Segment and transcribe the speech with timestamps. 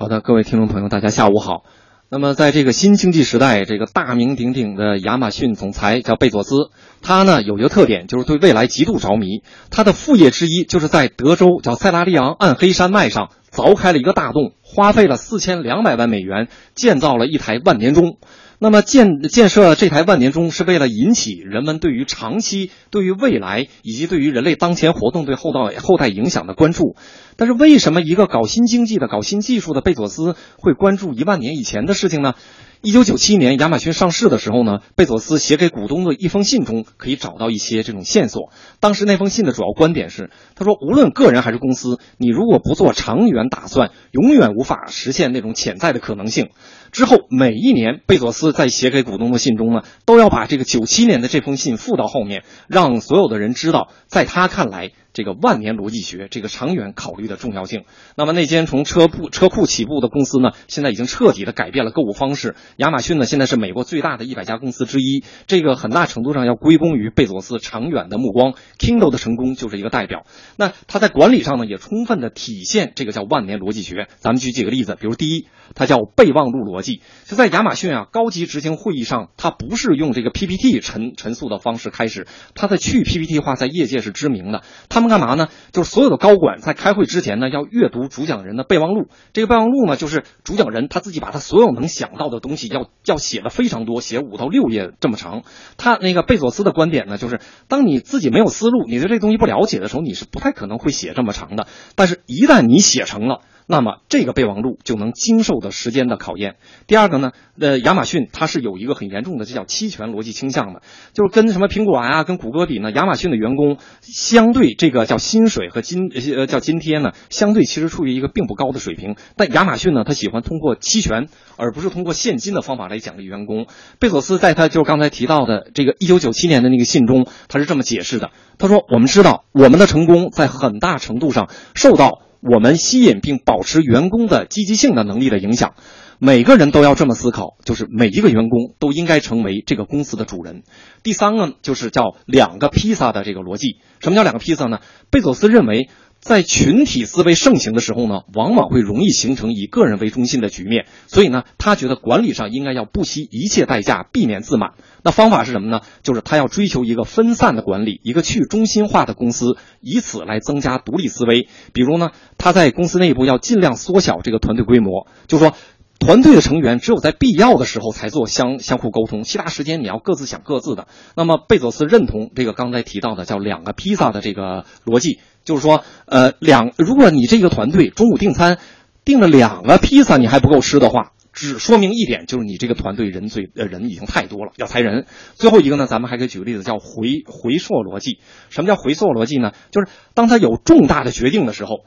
[0.00, 1.64] 好的，各位听众朋友，大家下午好。
[2.08, 6.70] 那么，在这个新经济时代，这个大名鼎鼎的亚马逊总裁叫贝佐斯，
[7.02, 9.42] 他呢有一个特点，就是对未来极度着迷。
[9.70, 18.18] 他的副业之一就是在德州叫塞拉利昂暗黑山脉上凿开了一个大洞，花费了四千两百万美元建造了一台万年钟。
[18.62, 26.94] 那么建建设这台万年钟是为了引起人们对于长期、对于未来以及对于人类当前活动对后代后代影响的关注。
[27.36, 32.34] 但是为什么一个搞新经济的、搞新技术的贝佐斯会关注一万年以前的事情呢？
[32.82, 38.50] 一九九七年亚马逊上市的时候呢，贝佐斯写给股东的一封信中可以找到一些这种线索。
[38.80, 46.48] 当时那封信的主要观点是，他说，无论个人还是公司，你如果不做长远打算，永远无法实现那种潜在的可能性。
[46.90, 54.92] 之后每一年，贝佐斯在写给股东的信中呢，都要把这个九七年的这封信附到后面，让所有的人知道，在他看来。
[55.12, 57.84] 这个万年逻辑学，这个长远考虑的重要性。
[58.16, 62.54] 那么那间从车铺车库起步的公司呢，现在已经彻底的改变了购物方式。
[62.76, 65.24] 亚马逊呢，现在是美国最大的一百家公司之一。
[65.46, 68.54] 这个很大程度上要归功于贝佐斯长远的目光。
[68.78, 70.24] Kindle 的成功就是一个代表。
[70.56, 74.08] 那他在管理上呢，也充分的体现这个叫万年逻辑学。
[74.18, 77.02] 咱们举几个例子，比如第一，它叫备忘录逻辑。
[77.26, 84.62] 就在亚马逊啊，高级执行会议上，它不是用这个 PPT 陈陈述的方式开始，它的去 PPT 化在业界是知名的。
[84.88, 85.48] 他们干嘛呢？
[85.72, 89.08] 就是所有的高管在开会之前呢，要阅读主讲人的备忘录。
[89.34, 95.42] 这个备忘录呢，就是主讲人他自己把他所有能想到的东西要要写的非常多，写五到六页这么长。
[95.76, 101.66] 他那个贝佐斯的观点呢，就是当你自己没有思路，你对这东西不了解的时候，你是不太可能会写这么长的。
[101.96, 103.40] 但是，一旦你写成了。
[103.70, 106.56] 那么这个备忘录就能经受的时间的考验。
[106.88, 112.90] 第二个呢，呃，亚马逊它是有一个很严重的，这叫期权逻辑倾向的，就是跟什么苹果啊、跟谷歌比呢？
[112.90, 119.14] 亚马逊的员工相对这个叫薪水和津呃叫津贴呢，相对其实处于一个并不高的水平。
[119.36, 123.66] 但亚马逊呢，他喜欢通过期权而不是通过现金的方法来奖励员工。
[124.00, 132.22] 贝索斯在他就刚才提到的这个一九九七年的那个信中，他是这么解释的：他说，我们知道我们的成功在很大程度上受到。
[132.40, 135.74] 我们吸引并保持员工的积极性的能力的影响，
[136.18, 140.62] 每个人都要这么思考，就是每一个员工都应该成为这个公司的主人。
[141.02, 143.76] 第三个就是叫两个披萨的这个逻辑。
[144.00, 144.80] 什么叫两个披萨呢？
[145.10, 145.88] 贝佐斯认为。
[146.20, 150.84] 在群体思维盛行的时候呢，往往会容易形成以个人为中心的局面。
[151.06, 154.74] 所以呢，他觉得管理上应该要不惜一切代价避免自满。
[155.02, 155.80] 那方法是什么呢？
[156.02, 161.48] 就是他要追求一个分散的管理，一个去中心化的公司，以此来增加独立思维。
[161.72, 165.54] 比如呢，他在公司内部要尽量缩小这个团队规模，就说。
[166.00, 170.88] 团队的成员只有在必要的时候才做相相互沟通，其他时间你要各自想各自的。
[171.14, 178.58] 那么贝佐斯认同这个刚才提到的叫两个披萨的这个逻辑，就是说，呃，两如果你这个团队中午订餐
[179.04, 185.04] 订了两个披萨你还不够吃的话，只说明一点，就是你这个团队人最呃人已经太多了，要裁人。
[185.34, 188.20] 最后一个呢，咱们还可以举个例子，叫回回溯逻辑。
[188.48, 189.52] 什么叫回溯逻辑呢？
[189.70, 191.80] 就是当他有重大的决定的时候。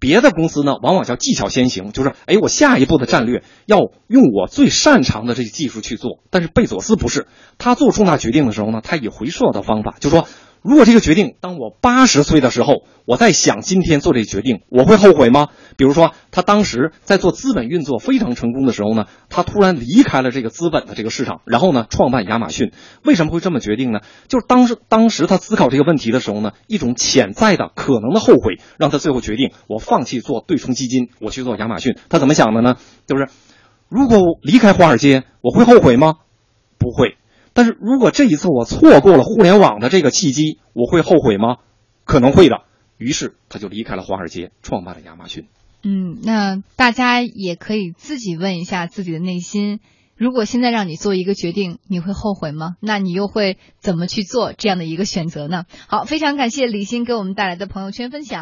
[0.00, 3.78] 别的公司呢，往往叫技巧先行，就是哎，我下一步的战略要
[4.08, 6.18] 用我最擅长的这些技术去做。
[6.30, 7.28] 但是贝佐斯不是，
[7.58, 10.26] 他做重大决定的时候呢，他以回溯的方法，就说。
[10.62, 15.48] 如果这个决定，当我八十岁的时候，我在想今天做这个决定，我会后悔吗？
[15.78, 22.72] 比如说，他当时在做资本运作非常成功的时候呢，他突然离开了这个资本的这个市场，然后呢，创办亚马逊。
[23.04, 24.00] 为什么会这么决定呢？
[24.28, 31.96] 就是当时当时他思考这个问题的时候呢，一种潜在的可能的后悔，让他最后决定我放弃做对冲基金，我去做亚马逊。
[32.10, 32.76] 他怎么想的呢？
[33.06, 33.28] 就是
[33.88, 36.16] 如果我离开华尔街，我会后悔吗？
[36.78, 37.16] 不会。
[37.52, 41.56] 但是如果这一次我错过了互联网的这个契机，我会后悔吗？
[42.04, 42.62] 可能会的。
[42.96, 45.46] 于是他就离开了华尔街，创办了亚马逊。
[45.82, 49.80] 嗯，那大家也可以自己问一下自己的内心：
[50.16, 52.76] 如果现在让你做一个决定，你会后悔吗？
[52.80, 55.64] 那你又会怎么去做这样的一个选择呢？
[55.88, 58.38] 好，非常感谢李欣给我们带来的朋友圈分享。